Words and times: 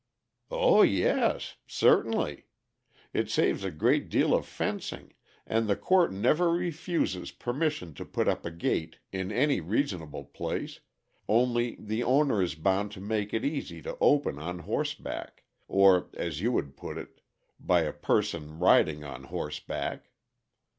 "O 0.49 0.81
yes! 0.81 1.57
certainly. 1.67 2.47
It 3.13 3.29
saves 3.29 3.63
a 3.63 3.69
great 3.69 4.09
deal 4.09 4.33
of 4.33 4.47
fencing, 4.47 5.13
and 5.45 5.67
the 5.69 5.75
Court 5.75 6.11
never 6.11 6.49
refuses 6.49 7.29
permission 7.29 7.93
to 7.93 8.03
put 8.03 8.27
up 8.27 8.43
a 8.43 8.49
gate 8.49 8.97
in 9.11 9.31
any 9.31 9.59
reasonable 9.61 10.23
place, 10.25 10.79
only 11.29 11.77
the 11.79 12.01
owner 12.01 12.41
is 12.41 12.55
bound 12.55 12.91
to 12.93 12.99
make 12.99 13.31
it 13.31 13.45
easy 13.45 13.79
to 13.83 13.95
open 14.01 14.39
on 14.39 14.57
horseback 14.57 15.43
or, 15.67 16.09
as 16.15 16.41
you 16.41 16.51
would 16.51 16.75
put 16.75 16.97
it, 16.97 17.21
'by 17.59 17.81
a 17.81 17.93
person 17.93 18.57
riding 18.57 19.03
on 19.03 19.25
horseback.' 19.25 20.09